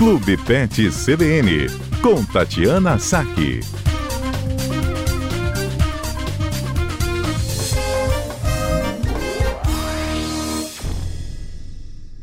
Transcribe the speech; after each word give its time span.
Clube 0.00 0.34
Pet 0.38 0.88
CBN, 0.88 1.66
com 2.00 2.24
Tatiana 2.24 2.98
Saque. 2.98 3.60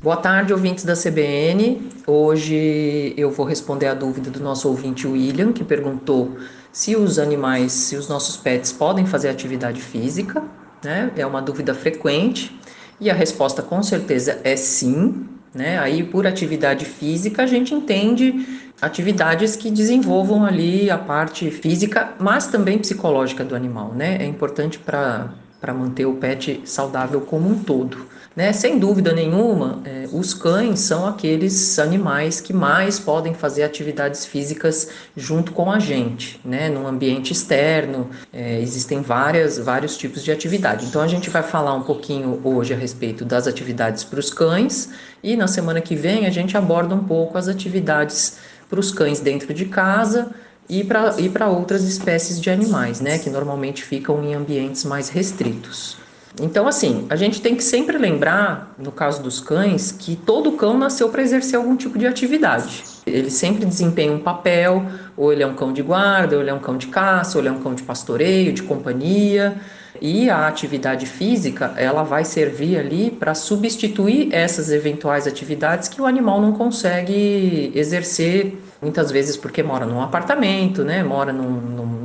Boa 0.01 0.17
tarde, 0.17 0.53
ouvintes 0.53 0.85
da 0.85 0.95
CBN. 0.95 1.87
Hoje 2.07 3.13
eu 3.15 3.29
vou 3.29 3.45
responder 3.45 3.85
a 3.85 3.93
dúvida 3.93 4.31
do 4.31 4.39
nosso 4.39 4.67
ouvinte 4.67 5.05
William, 5.05 5.53
que 5.53 5.63
perguntou 5.63 6.35
se 6.71 6.95
os 6.95 7.19
animais, 7.19 7.71
se 7.73 7.95
os 7.95 8.09
nossos 8.09 8.35
pets 8.37 8.71
podem 8.71 9.05
fazer 9.05 9.29
atividade 9.29 9.83
física. 9.83 10.43
Né? 10.83 11.11
É 11.15 11.27
uma 11.27 11.43
dúvida 11.43 11.75
frequente 11.75 12.59
e 12.99 13.11
a 13.11 13.13
resposta 13.13 13.61
com 13.61 13.83
certeza 13.83 14.41
é 14.43 14.55
sim. 14.55 15.36
Né? 15.53 15.79
Aí, 15.79 16.03
por 16.03 16.27
atividade 16.27 16.85
física, 16.85 17.43
a 17.43 17.47
gente 17.47 17.73
entende 17.73 18.45
atividades 18.81 19.55
que 19.55 19.71
desenvolvam 19.71 20.45
ali 20.45 20.89
a 20.89 20.97
parte 20.97 21.49
física, 21.49 22.13
mas 22.19 22.47
também 22.47 22.77
psicológica 22.77 23.43
do 23.43 23.55
animal. 23.55 23.93
Né? 23.93 24.17
É 24.21 24.25
importante 24.25 24.77
para 24.77 25.29
manter 25.73 26.05
o 26.05 26.13
pet 26.15 26.61
saudável 26.65 27.21
como 27.21 27.49
um 27.49 27.63
todo. 27.63 28.05
Né? 28.35 28.53
Sem 28.53 28.77
dúvida 28.77 29.13
nenhuma, 29.13 29.79
é, 29.83 30.07
os 30.13 30.31
cães 30.31 30.81
são 30.81 31.07
aqueles 31.07 31.79
animais 31.79 32.39
que 32.39 32.53
mais 32.53 32.99
podem 32.99 33.33
fazer 33.33 33.63
atividades 33.63 34.27
físicas 34.27 34.89
junto 35.15 35.51
com 35.51 35.71
a 35.71 35.79
gente, 35.79 36.39
né? 36.45 36.69
No 36.69 36.85
ambiente 36.85 37.33
externo, 37.33 38.11
é, 38.31 38.61
existem 38.61 39.01
várias, 39.01 39.57
vários 39.57 39.97
tipos 39.97 40.23
de 40.23 40.31
atividade. 40.31 40.85
Então 40.85 41.01
a 41.01 41.07
gente 41.07 41.31
vai 41.31 41.41
falar 41.41 41.73
um 41.73 41.81
pouquinho 41.81 42.39
hoje 42.43 42.75
a 42.75 42.77
respeito 42.77 43.25
das 43.25 43.47
atividades 43.47 44.03
para 44.03 44.19
os 44.19 44.31
cães 44.31 44.91
e 45.23 45.35
na 45.35 45.47
semana 45.47 45.81
que 45.81 45.95
vem 45.95 46.27
a 46.27 46.29
gente 46.29 46.55
aborda 46.55 46.93
um 46.93 47.03
pouco 47.03 47.39
as 47.39 47.47
atividades 47.47 48.37
para 48.69 48.79
os 48.79 48.91
cães 48.91 49.19
dentro 49.19 49.51
de 49.51 49.65
casa 49.65 50.29
e 50.69 50.83
para 50.83 51.47
outras 51.47 51.83
espécies 51.83 52.39
de 52.41 52.49
animais, 52.49 52.99
né? 52.99 53.17
Que 53.17 53.29
normalmente 53.29 53.83
ficam 53.83 54.23
em 54.23 54.33
ambientes 54.33 54.83
mais 54.83 55.09
restritos. 55.09 55.97
Então, 56.39 56.67
assim, 56.67 57.07
a 57.09 57.15
gente 57.15 57.41
tem 57.41 57.55
que 57.55 57.63
sempre 57.63 57.97
lembrar, 57.97 58.75
no 58.77 58.91
caso 58.91 59.23
dos 59.23 59.39
cães, 59.39 59.91
que 59.91 60.15
todo 60.15 60.51
cão 60.51 60.77
nasceu 60.77 61.09
para 61.09 61.23
exercer 61.23 61.57
algum 61.57 61.75
tipo 61.75 61.97
de 61.97 62.05
atividade. 62.05 62.83
Ele 63.07 63.31
sempre 63.31 63.65
desempenha 63.65 64.11
um 64.11 64.19
papel, 64.19 64.85
ou 65.15 65.33
ele 65.33 65.41
é 65.41 65.47
um 65.47 65.55
cão 65.55 65.73
de 65.73 65.81
guarda, 65.81 66.35
ou 66.35 66.41
ele 66.41 66.51
é 66.51 66.53
um 66.53 66.59
cão 66.59 66.77
de 66.77 66.87
caça, 66.87 67.37
ou 67.37 67.41
ele 67.41 67.49
é 67.49 67.51
um 67.51 67.59
cão 67.59 67.73
de 67.73 67.81
pastoreio, 67.81 68.53
de 68.53 68.61
companhia. 68.61 69.55
E 70.01 70.29
a 70.29 70.47
atividade 70.47 71.05
física, 71.05 71.73
ela 71.77 72.03
vai 72.03 72.23
servir 72.23 72.77
ali 72.77 73.11
para 73.11 73.33
substituir 73.33 74.33
essas 74.33 74.71
eventuais 74.71 75.27
atividades 75.27 75.87
que 75.87 76.01
o 76.01 76.05
animal 76.05 76.41
não 76.41 76.53
consegue 76.53 77.71
exercer, 77.75 78.57
muitas 78.81 79.11
vezes 79.11 79.35
porque 79.37 79.63
mora 79.63 79.85
num 79.85 80.01
apartamento, 80.01 80.83
né? 80.83 81.03
Mora 81.03 81.33
num, 81.33 81.51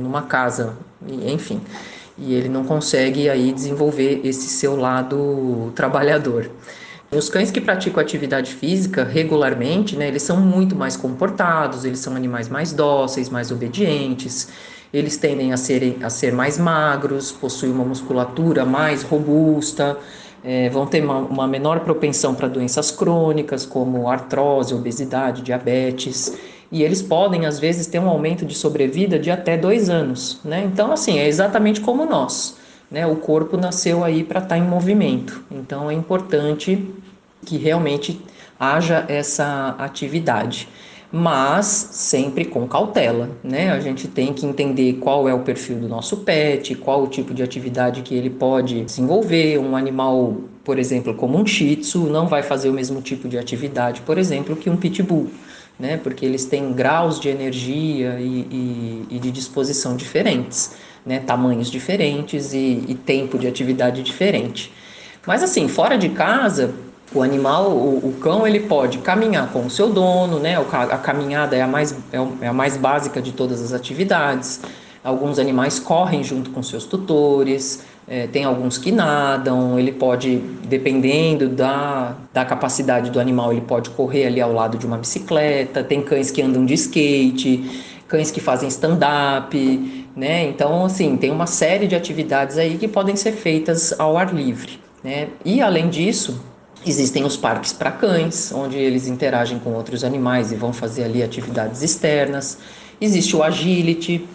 numa 0.01 0.23
casa, 0.23 0.77
enfim 1.07 1.61
e 2.17 2.33
ele 2.33 2.49
não 2.49 2.63
consegue 2.63 3.29
aí 3.29 3.51
desenvolver 3.51 4.21
esse 4.23 4.47
seu 4.47 4.75
lado 4.75 5.71
trabalhador. 5.75 6.49
Os 7.11 7.29
cães 7.29 7.51
que 7.51 7.61
praticam 7.61 8.01
atividade 8.01 8.53
física 8.53 9.03
regularmente, 9.03 9.95
né, 9.95 10.07
eles 10.07 10.23
são 10.23 10.37
muito 10.37 10.75
mais 10.75 10.97
comportados, 10.97 11.85
eles 11.85 11.99
são 11.99 12.15
animais 12.15 12.49
mais 12.49 12.73
dóceis, 12.73 13.29
mais 13.29 13.51
obedientes, 13.51 14.49
eles 14.93 15.17
tendem 15.17 15.51
a 15.51 15.57
ser, 15.57 15.97
a 16.03 16.09
ser 16.09 16.31
mais 16.31 16.57
magros, 16.57 17.31
possuem 17.31 17.71
uma 17.71 17.83
musculatura 17.83 18.63
mais 18.63 19.01
robusta, 19.01 19.97
é, 20.43 20.69
vão 20.69 20.85
ter 20.85 21.03
uma, 21.03 21.17
uma 21.17 21.47
menor 21.47 21.79
propensão 21.79 22.35
para 22.35 22.47
doenças 22.47 22.91
crônicas, 22.91 23.65
como 23.65 24.07
artrose, 24.07 24.73
obesidade, 24.73 25.41
diabetes 25.41 26.37
e 26.73 26.81
eles 26.81 27.03
podem, 27.03 27.45
às 27.45 27.59
vezes, 27.59 27.85
ter 27.85 27.99
um 27.99 28.09
aumento 28.09 28.47
de 28.47 28.55
sobrevida 28.55 29.19
de 29.19 29.29
até 29.29 29.55
dois 29.55 29.91
anos. 29.91 30.39
Né? 30.43 30.63
Então, 30.65 30.91
assim, 30.91 31.19
é 31.19 31.27
exatamente 31.27 31.79
como 31.79 32.03
nós. 32.03 32.57
Né? 32.89 33.05
O 33.05 33.17
corpo 33.17 33.55
nasceu 33.55 34.03
aí 34.03 34.23
para 34.23 34.39
estar 34.39 34.55
tá 34.55 34.57
em 34.57 34.67
movimento. 34.67 35.43
Então, 35.51 35.91
é 35.91 35.93
importante 35.93 36.83
que 37.45 37.57
realmente 37.57 38.19
haja 38.59 39.05
essa 39.07 39.75
atividade 39.77 40.67
mas 41.15 41.67
sempre 41.91 42.43
com 42.43 42.67
cautela, 42.67 43.29
né? 43.43 43.71
A 43.71 43.79
gente 43.79 44.07
tem 44.07 44.33
que 44.33 44.47
entender 44.47 44.93
qual 44.93 45.29
é 45.29 45.33
o 45.33 45.41
perfil 45.41 45.77
do 45.77 45.87
nosso 45.87 46.17
pet, 46.17 46.73
qual 46.73 47.03
o 47.03 47.07
tipo 47.07 47.35
de 47.35 47.43
atividade 47.43 48.01
que 48.01 48.15
ele 48.15 48.31
pode 48.31 48.81
desenvolver. 48.81 49.59
Um 49.59 49.75
animal, 49.75 50.37
por 50.63 50.79
exemplo, 50.79 51.13
como 51.13 51.37
um 51.37 51.45
Shih 51.45 51.75
Tzu, 51.75 52.07
não 52.07 52.27
vai 52.27 52.41
fazer 52.41 52.69
o 52.69 52.73
mesmo 52.73 52.99
tipo 52.99 53.29
de 53.29 53.37
atividade, 53.37 54.01
por 54.01 54.17
exemplo, 54.17 54.55
que 54.55 54.71
um 54.71 54.75
Pitbull 54.75 55.29
né? 55.79 55.97
Porque 55.97 56.25
eles 56.25 56.45
têm 56.45 56.71
graus 56.71 57.19
de 57.19 57.29
energia 57.29 58.17
e, 58.19 58.47
e, 58.49 59.07
e 59.11 59.19
de 59.19 59.31
disposição 59.31 59.95
diferentes, 59.95 60.75
né? 61.05 61.19
Tamanhos 61.19 61.69
diferentes 61.69 62.53
e, 62.53 62.83
e, 62.87 62.95
tempo 62.95 63.37
de 63.37 63.47
atividade 63.47 64.01
diferente. 64.03 64.71
Mas 65.25 65.41
assim, 65.41 65.67
fora 65.67 65.97
de 65.97 66.09
casa, 66.09 66.73
o 67.13 67.21
animal, 67.21 67.71
o, 67.71 68.09
o, 68.09 68.13
cão, 68.19 68.45
ele 68.45 68.61
pode 68.61 68.99
caminhar 68.99 69.51
com 69.51 69.65
o 69.65 69.69
seu 69.69 69.89
dono, 69.89 70.39
né? 70.39 70.57
A 70.71 70.97
caminhada 70.97 71.55
é 71.55 71.61
a 71.61 71.67
mais, 71.67 71.91
é, 72.11 72.17
é 72.41 72.47
a 72.47 72.53
mais 72.53 72.77
básica 72.77 73.21
de 73.21 73.31
todas 73.31 73.61
as 73.61 73.73
atividades. 73.73 74.61
Alguns 75.03 75.37
animais 75.37 75.79
correm 75.79 76.23
junto 76.23 76.49
com 76.51 76.63
seus 76.63 76.85
tutores, 76.85 77.83
é, 78.07 78.27
tem 78.27 78.43
alguns 78.43 78.77
que 78.77 78.91
nadam, 78.91 79.79
ele 79.79 79.91
pode, 79.91 80.37
dependendo 80.65 81.49
da, 81.49 82.15
da 82.33 82.43
capacidade 82.43 83.09
do 83.09 83.19
animal, 83.19 83.51
ele 83.51 83.61
pode 83.61 83.89
correr 83.91 84.27
ali 84.27 84.41
ao 84.41 84.51
lado 84.51 84.77
de 84.77 84.85
uma 84.85 84.97
bicicleta, 84.97 85.83
tem 85.83 86.01
cães 86.01 86.31
que 86.31 86.41
andam 86.41 86.65
de 86.65 86.73
skate, 86.73 87.83
cães 88.07 88.29
que 88.29 88.39
fazem 88.41 88.67
stand-up, 88.69 90.07
né? 90.15 90.43
Então, 90.43 90.85
assim, 90.85 91.15
tem 91.17 91.31
uma 91.31 91.47
série 91.47 91.87
de 91.87 91.95
atividades 91.95 92.57
aí 92.57 92.77
que 92.77 92.87
podem 92.87 93.15
ser 93.15 93.31
feitas 93.33 93.97
ao 93.99 94.17
ar 94.17 94.33
livre, 94.33 94.79
né? 95.03 95.29
E 95.45 95.61
além 95.61 95.89
disso, 95.89 96.41
Existem 96.85 97.23
os 97.23 97.37
parques 97.37 97.71
para 97.71 97.91
cães, 97.91 98.51
onde 98.53 98.77
eles 98.77 99.07
interagem 99.07 99.57
com 99.57 99.71
outros 99.71 100.03
animais 100.03 100.51
e 100.51 100.55
vão 100.55 100.73
fazer 100.73 101.05
ali 101.05 101.23
atividades 101.23 101.81
externas. 101.81 102.57
Existe 102.99 103.35
o 103.35 103.41
agility, 103.43 104.27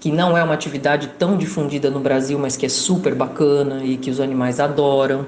que 0.00 0.10
não 0.10 0.36
é 0.36 0.44
uma 0.44 0.52
atividade 0.52 1.08
tão 1.18 1.36
difundida 1.36 1.90
no 1.90 1.98
Brasil, 2.00 2.38
mas 2.38 2.58
que 2.58 2.66
é 2.66 2.68
super 2.68 3.14
bacana 3.14 3.82
e 3.82 3.96
que 3.96 4.10
os 4.10 4.20
animais 4.20 4.60
adoram. 4.60 5.24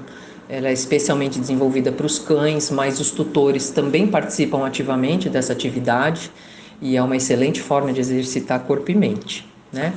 Ela 0.47 0.67
é 0.67 0.73
especialmente 0.73 1.39
desenvolvida 1.39 1.91
para 1.91 2.05
os 2.05 2.19
cães, 2.19 2.69
mas 2.69 2.99
os 2.99 3.09
tutores 3.09 3.71
também 3.71 4.05
participam 4.07 4.63
ativamente 4.65 5.29
dessa 5.29 5.53
atividade 5.53 6.31
e 6.79 6.95
é 6.95 7.01
uma 7.01 7.17
excelente 7.17 7.59
forma 7.59 7.91
de 7.91 7.99
exercitar 7.99 8.59
corpo 8.61 8.91
e 8.91 8.95
mente, 8.95 9.49
né? 9.73 9.93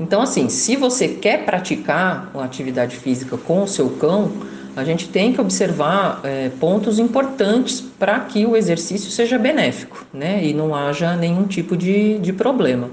Então, 0.00 0.22
assim, 0.22 0.48
se 0.48 0.74
você 0.74 1.06
quer 1.06 1.44
praticar 1.44 2.30
uma 2.34 2.44
atividade 2.44 2.96
física 2.96 3.36
com 3.36 3.62
o 3.62 3.68
seu 3.68 3.90
cão, 3.90 4.32
a 4.76 4.84
gente 4.84 5.08
tem 5.08 5.32
que 5.32 5.40
observar 5.40 6.20
é, 6.24 6.50
pontos 6.60 6.98
importantes 6.98 7.80
para 7.80 8.20
que 8.20 8.44
o 8.44 8.56
exercício 8.56 9.10
seja 9.10 9.38
benéfico, 9.38 10.04
né? 10.12 10.44
E 10.44 10.52
não 10.52 10.74
haja 10.74 11.14
nenhum 11.16 11.44
tipo 11.44 11.76
de, 11.76 12.18
de 12.18 12.32
problema. 12.32 12.90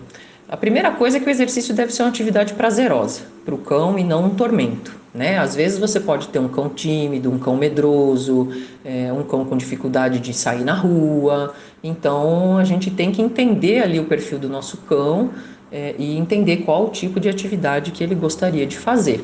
A 0.48 0.58
primeira 0.58 0.92
coisa 0.92 1.18
é 1.18 1.20
que 1.20 1.28
o 1.28 1.30
exercício 1.30 1.74
deve 1.74 1.94
ser 1.94 2.04
uma 2.04 2.10
atividade 2.10 2.54
prazerosa 2.54 3.22
para 3.46 3.56
o 3.56 3.58
cão 3.58 3.98
e 3.98 4.04
não 4.04 4.26
um 4.26 4.30
tormento. 4.32 5.00
Né? 5.14 5.38
Às 5.38 5.56
vezes 5.56 5.80
você 5.80 6.00
pode 6.00 6.28
ter 6.28 6.40
um 6.40 6.48
cão 6.48 6.70
tímido, 6.70 7.32
um 7.32 7.40
cão 7.40 7.56
medroso, 7.56 8.50
é, 8.84 9.12
um 9.12 9.24
cão 9.24 9.44
com 9.46 9.58
dificuldade 9.58 10.20
de 10.20 10.34
sair 10.34 10.64
na 10.64 10.74
rua. 10.74 11.54
Então 11.84 12.58
a 12.58 12.64
gente 12.64 12.92
tem 12.92 13.12
que 13.12 13.22
entender 13.22 13.82
ali 13.82 14.00
o 14.00 14.06
perfil 14.06 14.40
do 14.40 14.50
nosso 14.50 14.78
cão 14.78 15.32
é, 15.72 15.96
e 15.98 16.18
entender 16.18 16.58
qual 16.58 16.86
o 16.86 16.90
tipo 16.90 17.20
de 17.20 17.30
atividade 17.30 17.92
que 17.92 18.04
ele 18.04 18.16
gostaria 18.16 18.66
de 18.66 18.78
fazer. 18.78 19.24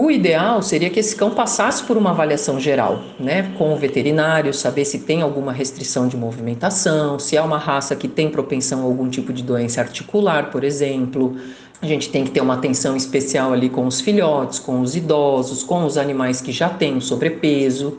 O 0.00 0.12
ideal 0.12 0.62
seria 0.62 0.88
que 0.90 1.00
esse 1.00 1.16
cão 1.16 1.30
passasse 1.30 1.82
por 1.82 1.96
uma 1.96 2.10
avaliação 2.10 2.60
geral, 2.60 3.02
né, 3.18 3.52
com 3.58 3.74
o 3.74 3.76
veterinário, 3.76 4.54
saber 4.54 4.84
se 4.84 5.00
tem 5.00 5.22
alguma 5.22 5.52
restrição 5.52 6.06
de 6.06 6.16
movimentação, 6.16 7.18
se 7.18 7.36
é 7.36 7.42
uma 7.42 7.58
raça 7.58 7.96
que 7.96 8.06
tem 8.06 8.30
propensão 8.30 8.82
a 8.82 8.84
algum 8.84 9.10
tipo 9.10 9.32
de 9.32 9.42
doença 9.42 9.80
articular, 9.80 10.52
por 10.52 10.62
exemplo. 10.62 11.36
A 11.82 11.86
gente 11.86 12.10
tem 12.10 12.22
que 12.22 12.30
ter 12.30 12.40
uma 12.40 12.54
atenção 12.54 12.96
especial 12.96 13.52
ali 13.52 13.68
com 13.68 13.88
os 13.88 14.00
filhotes, 14.00 14.60
com 14.60 14.82
os 14.82 14.94
idosos, 14.94 15.64
com 15.64 15.84
os 15.84 15.98
animais 15.98 16.40
que 16.40 16.52
já 16.52 16.68
têm 16.68 17.00
sobrepeso. 17.00 17.98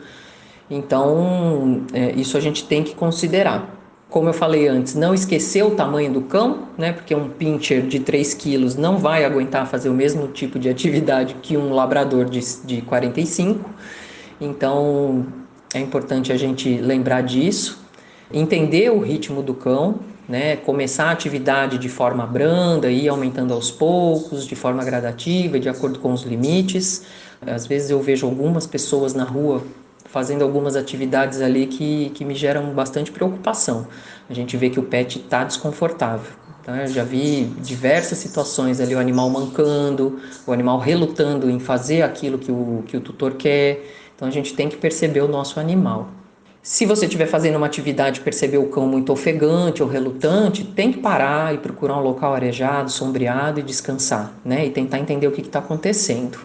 Então, 0.71 1.83
é, 1.91 2.13
isso 2.13 2.37
a 2.37 2.39
gente 2.39 2.63
tem 2.63 2.81
que 2.81 2.95
considerar 2.95 3.77
como 4.09 4.27
eu 4.27 4.33
falei 4.33 4.67
antes, 4.67 4.95
não 4.95 5.13
esquecer 5.13 5.63
o 5.63 5.71
tamanho 5.71 6.11
do 6.11 6.21
cão, 6.21 6.67
né? 6.77 6.91
Porque 6.91 7.13
um 7.13 7.29
pincher 7.29 7.85
de 7.85 7.99
3 7.99 8.33
quilos 8.33 8.75
não 8.75 8.97
vai 8.97 9.23
aguentar 9.23 9.67
fazer 9.67 9.87
o 9.87 9.93
mesmo 9.93 10.27
tipo 10.29 10.57
de 10.57 10.67
atividade 10.67 11.35
que 11.43 11.55
um 11.55 11.73
labrador 11.73 12.25
de, 12.25 12.39
de 12.65 12.81
45. 12.81 13.69
Então 14.41 15.27
é 15.73 15.79
importante 15.79 16.33
a 16.33 16.37
gente 16.37 16.77
lembrar 16.77 17.21
disso, 17.21 17.79
entender 18.33 18.91
o 18.91 18.99
ritmo 18.99 19.43
do 19.43 19.53
cão, 19.53 19.99
né? 20.27 20.55
Começar 20.55 21.05
a 21.05 21.11
atividade 21.11 21.77
de 21.77 21.87
forma 21.87 22.25
branda 22.25 22.89
ir 22.89 23.07
aumentando 23.09 23.53
aos 23.53 23.69
poucos, 23.69 24.47
de 24.47 24.55
forma 24.55 24.83
gradativa, 24.83 25.59
de 25.59 25.69
acordo 25.69 25.99
com 25.99 26.11
os 26.11 26.23
limites. 26.23 27.03
Às 27.45 27.67
vezes 27.67 27.91
eu 27.91 28.01
vejo 28.01 28.25
algumas 28.25 28.65
pessoas 28.65 29.13
na 29.13 29.23
rua 29.23 29.61
fazendo 30.11 30.43
algumas 30.43 30.75
atividades 30.75 31.41
ali 31.41 31.67
que, 31.67 32.09
que 32.11 32.25
me 32.25 32.33
geram 32.33 32.71
bastante 32.73 33.11
preocupação. 33.11 33.87
A 34.29 34.33
gente 34.33 34.57
vê 34.57 34.69
que 34.69 34.79
o 34.79 34.83
pet 34.83 35.19
está 35.19 35.43
desconfortável. 35.43 36.31
Tá? 36.63 36.77
Eu 36.77 36.87
já 36.87 37.03
vi 37.03 37.45
diversas 37.59 38.17
situações 38.17 38.79
ali, 38.79 38.95
o 38.95 38.99
animal 38.99 39.29
mancando, 39.29 40.19
o 40.45 40.51
animal 40.51 40.79
relutando 40.79 41.49
em 41.49 41.59
fazer 41.59 42.01
aquilo 42.01 42.37
que 42.37 42.51
o, 42.51 42.83
que 42.87 42.97
o 42.97 43.01
tutor 43.01 43.33
quer. 43.33 43.85
Então 44.15 44.27
a 44.27 44.31
gente 44.31 44.53
tem 44.53 44.67
que 44.67 44.77
perceber 44.77 45.21
o 45.21 45.27
nosso 45.27 45.59
animal. 45.59 46.09
Se 46.61 46.85
você 46.85 47.05
estiver 47.05 47.25
fazendo 47.25 47.55
uma 47.55 47.67
atividade 47.67 48.19
e 48.19 48.23
perceber 48.23 48.57
o 48.57 48.67
cão 48.67 48.85
muito 48.85 49.13
ofegante 49.13 49.81
ou 49.81 49.87
relutante, 49.87 50.63
tem 50.63 50.91
que 50.91 50.99
parar 50.99 51.55
e 51.55 51.57
procurar 51.57 51.97
um 51.97 52.01
local 52.01 52.33
arejado, 52.33 52.91
sombreado 52.91 53.61
e 53.61 53.63
descansar, 53.63 54.33
né? 54.43 54.65
E 54.65 54.69
tentar 54.69 54.99
entender 54.99 55.25
o 55.25 55.31
que 55.31 55.41
está 55.41 55.59
acontecendo. 55.59 56.37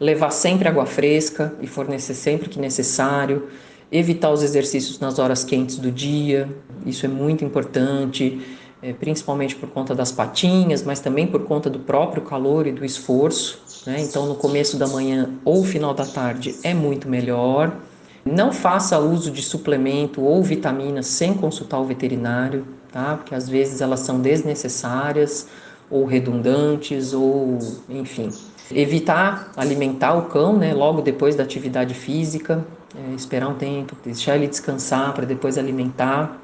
Levar 0.00 0.30
sempre 0.30 0.66
água 0.66 0.86
fresca 0.86 1.54
e 1.60 1.66
fornecer 1.66 2.14
sempre 2.14 2.48
que 2.48 2.58
necessário. 2.58 3.48
Evitar 3.92 4.30
os 4.30 4.42
exercícios 4.42 4.98
nas 4.98 5.18
horas 5.18 5.44
quentes 5.44 5.76
do 5.76 5.90
dia, 5.90 6.48
isso 6.86 7.04
é 7.04 7.08
muito 7.08 7.44
importante, 7.44 8.40
é, 8.82 8.92
principalmente 8.92 9.54
por 9.56 9.68
conta 9.68 9.94
das 9.94 10.10
patinhas, 10.10 10.82
mas 10.82 11.00
também 11.00 11.26
por 11.26 11.44
conta 11.44 11.68
do 11.68 11.80
próprio 11.80 12.22
calor 12.22 12.66
e 12.66 12.72
do 12.72 12.84
esforço. 12.84 13.62
Né? 13.86 14.00
Então, 14.00 14.26
no 14.26 14.36
começo 14.36 14.78
da 14.78 14.86
manhã 14.86 15.30
ou 15.44 15.62
final 15.64 15.92
da 15.92 16.06
tarde 16.06 16.54
é 16.62 16.72
muito 16.72 17.08
melhor. 17.08 17.76
Não 18.24 18.52
faça 18.52 18.98
uso 18.98 19.30
de 19.30 19.42
suplemento 19.42 20.22
ou 20.22 20.42
vitaminas 20.42 21.06
sem 21.06 21.34
consultar 21.34 21.78
o 21.78 21.84
veterinário, 21.84 22.66
tá? 22.92 23.16
Porque 23.16 23.34
às 23.34 23.48
vezes 23.48 23.80
elas 23.80 24.00
são 24.00 24.20
desnecessárias 24.20 25.46
ou 25.90 26.04
redundantes 26.04 27.12
ou, 27.14 27.58
enfim. 27.88 28.30
Evitar 28.72 29.50
alimentar 29.56 30.14
o 30.14 30.22
cão, 30.22 30.56
né, 30.56 30.72
logo 30.72 31.02
depois 31.02 31.34
da 31.34 31.42
atividade 31.42 31.94
física, 31.94 32.64
é, 32.94 33.14
esperar 33.14 33.48
um 33.48 33.54
tempo, 33.54 33.96
deixar 34.04 34.36
ele 34.36 34.46
descansar 34.46 35.12
para 35.12 35.24
depois 35.24 35.58
alimentar. 35.58 36.40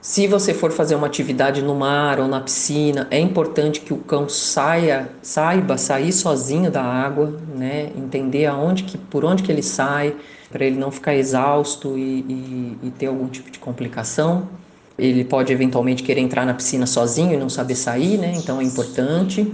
Se 0.00 0.28
você 0.28 0.54
for 0.54 0.70
fazer 0.70 0.94
uma 0.94 1.08
atividade 1.08 1.60
no 1.60 1.74
mar 1.74 2.20
ou 2.20 2.28
na 2.28 2.40
piscina, 2.40 3.08
é 3.10 3.18
importante 3.18 3.80
que 3.80 3.92
o 3.92 3.98
cão 3.98 4.28
saia, 4.28 5.10
saiba 5.20 5.76
sair 5.76 6.12
sozinho 6.12 6.70
da 6.70 6.82
água, 6.82 7.36
né? 7.56 7.90
Entender 7.96 8.46
aonde 8.46 8.84
que, 8.84 8.96
por 8.96 9.24
onde 9.24 9.42
que 9.42 9.50
ele 9.50 9.62
sai, 9.62 10.14
para 10.50 10.64
ele 10.64 10.76
não 10.76 10.92
ficar 10.92 11.16
exausto 11.16 11.98
e, 11.98 12.20
e, 12.20 12.78
e 12.84 12.90
ter 12.92 13.06
algum 13.06 13.26
tipo 13.26 13.50
de 13.50 13.58
complicação. 13.58 14.48
Ele 14.96 15.24
pode 15.24 15.52
eventualmente 15.52 16.02
querer 16.02 16.20
entrar 16.20 16.46
na 16.46 16.54
piscina 16.54 16.86
sozinho 16.86 17.34
e 17.34 17.36
não 17.36 17.48
saber 17.48 17.74
sair, 17.74 18.18
né? 18.18 18.32
Então 18.36 18.60
é 18.60 18.64
importante. 18.64 19.52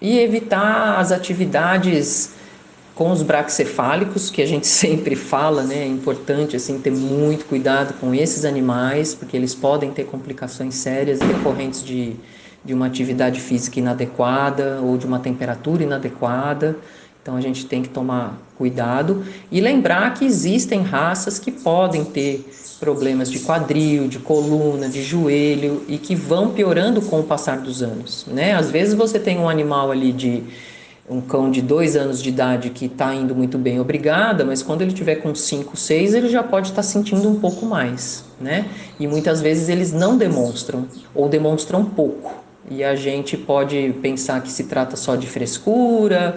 E 0.00 0.18
evitar 0.18 0.98
as 0.98 1.12
atividades 1.12 2.34
com 2.94 3.10
os 3.10 3.22
braxcefálicos, 3.22 4.30
que 4.30 4.40
a 4.40 4.46
gente 4.46 4.66
sempre 4.68 5.14
fala, 5.14 5.62
né? 5.62 5.82
É 5.82 5.86
importante 5.86 6.56
assim 6.56 6.78
ter 6.80 6.90
muito 6.90 7.44
cuidado 7.44 7.94
com 8.00 8.14
esses 8.14 8.44
animais, 8.44 9.14
porque 9.14 9.36
eles 9.36 9.54
podem 9.54 9.92
ter 9.92 10.04
complicações 10.04 10.74
sérias 10.74 11.18
decorrentes 11.18 11.84
de, 11.84 12.16
de 12.64 12.74
uma 12.74 12.86
atividade 12.86 13.40
física 13.40 13.78
inadequada 13.78 14.80
ou 14.82 14.96
de 14.96 15.06
uma 15.06 15.18
temperatura 15.18 15.82
inadequada. 15.82 16.76
Então 17.26 17.34
a 17.34 17.40
gente 17.40 17.66
tem 17.66 17.82
que 17.82 17.88
tomar 17.88 18.38
cuidado 18.56 19.24
e 19.50 19.60
lembrar 19.60 20.14
que 20.14 20.24
existem 20.24 20.82
raças 20.82 21.40
que 21.40 21.50
podem 21.50 22.04
ter 22.04 22.48
problemas 22.78 23.28
de 23.28 23.40
quadril, 23.40 24.06
de 24.06 24.20
coluna, 24.20 24.88
de 24.88 25.02
joelho 25.02 25.82
e 25.88 25.98
que 25.98 26.14
vão 26.14 26.52
piorando 26.52 27.02
com 27.02 27.18
o 27.18 27.24
passar 27.24 27.58
dos 27.58 27.82
anos, 27.82 28.24
né? 28.28 28.54
Às 28.54 28.70
vezes 28.70 28.94
você 28.94 29.18
tem 29.18 29.40
um 29.40 29.48
animal 29.48 29.90
ali 29.90 30.12
de 30.12 30.44
um 31.10 31.20
cão 31.20 31.50
de 31.50 31.60
dois 31.60 31.96
anos 31.96 32.22
de 32.22 32.28
idade 32.28 32.70
que 32.70 32.84
está 32.84 33.12
indo 33.12 33.34
muito 33.34 33.58
bem, 33.58 33.80
obrigada, 33.80 34.44
mas 34.44 34.62
quando 34.62 34.82
ele 34.82 34.92
tiver 34.92 35.16
com 35.16 35.34
cinco, 35.34 35.76
seis, 35.76 36.14
ele 36.14 36.28
já 36.28 36.44
pode 36.44 36.68
estar 36.68 36.76
tá 36.76 36.82
sentindo 36.84 37.28
um 37.28 37.40
pouco 37.40 37.66
mais, 37.66 38.24
né? 38.40 38.66
E 39.00 39.06
muitas 39.08 39.40
vezes 39.40 39.68
eles 39.68 39.92
não 39.92 40.16
demonstram 40.16 40.86
ou 41.12 41.28
demonstram 41.28 41.84
pouco. 41.84 42.46
E 42.68 42.82
a 42.82 42.96
gente 42.96 43.36
pode 43.36 43.94
pensar 44.02 44.42
que 44.42 44.50
se 44.50 44.64
trata 44.64 44.96
só 44.96 45.14
de 45.14 45.26
frescura, 45.28 46.36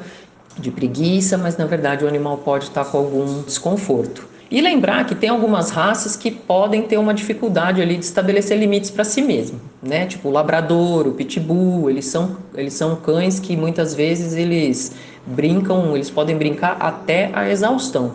de 0.60 0.72
preguiça, 0.72 1.38
mas 1.38 1.58
na 1.58 1.66
verdade 1.66 2.04
o 2.06 2.08
animal 2.08 2.38
pode 2.38 2.66
estar 2.66 2.86
com 2.86 2.98
algum 2.98 3.42
desconforto. 3.44 4.28
E 4.52 4.62
lembrar 4.62 5.06
que 5.06 5.14
tem 5.14 5.30
algumas 5.30 5.70
raças 5.70 6.16
que 6.16 6.32
podem 6.32 6.82
ter 6.82 6.98
uma 6.98 7.14
dificuldade 7.14 7.84
ali 7.84 7.98
de 7.98 8.06
estabelecer 8.06 8.58
limites 8.58 8.90
para 8.90 9.04
si 9.04 9.22
mesmo, 9.22 9.62
né? 9.82 10.08
Tipo 10.08 10.30
o 10.30 10.32
labrador, 10.32 11.08
o 11.08 11.12
pitbull, 11.12 11.88
eles 11.88 12.06
são, 12.06 12.38
eles 12.56 12.74
são 12.74 12.96
cães 12.96 13.40
que 13.40 13.56
muitas 13.56 13.94
vezes 13.94 14.34
eles 14.34 14.94
brincam, 15.26 15.96
eles 15.96 16.10
podem 16.10 16.36
brincar 16.36 16.78
até 16.80 17.30
a 17.32 17.48
exaustão. 17.48 18.14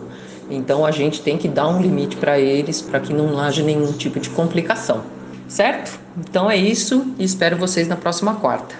Então 0.49 0.85
a 0.85 0.91
gente 0.91 1.21
tem 1.21 1.37
que 1.37 1.47
dar 1.47 1.69
um 1.69 1.81
limite 1.81 2.17
para 2.17 2.37
eles 2.37 2.81
para 2.81 2.99
que 2.99 3.13
não 3.13 3.39
haja 3.39 3.63
nenhum 3.63 3.93
tipo 3.93 4.19
de 4.19 4.29
complicação, 4.29 5.03
certo? 5.47 5.97
Então 6.17 6.51
é 6.51 6.57
isso 6.57 7.13
e 7.17 7.23
espero 7.23 7.55
vocês 7.55 7.87
na 7.87 7.95
próxima 7.95 8.35
quarta. 8.35 8.75